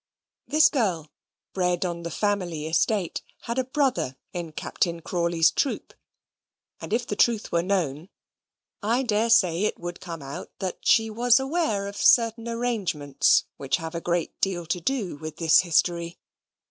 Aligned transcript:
This 0.47 0.67
girl, 0.67 1.11
bred 1.53 1.85
on 1.85 2.01
the 2.01 2.09
family 2.09 2.65
estate, 2.65 3.21
had 3.41 3.59
a 3.59 3.63
brother 3.63 4.17
in 4.33 4.51
Captain 4.51 4.99
Crawley's 4.99 5.51
troop, 5.51 5.93
and 6.79 6.91
if 6.91 7.05
the 7.05 7.15
truth 7.15 7.51
were 7.51 7.61
known, 7.61 8.09
I 8.81 9.03
daresay 9.03 9.61
it 9.61 9.79
would 9.79 10.01
come 10.01 10.23
out 10.23 10.49
that 10.57 10.79
she 10.87 11.11
was 11.11 11.39
aware 11.39 11.85
of 11.85 11.97
certain 11.97 12.47
arrangements, 12.47 13.43
which 13.57 13.77
have 13.77 13.93
a 13.93 14.01
great 14.01 14.41
deal 14.41 14.65
to 14.65 14.81
do 14.81 15.17
with 15.17 15.37
this 15.37 15.59
history. 15.59 16.17